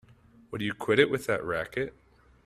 [0.49, 1.93] Would you quit it with that racket!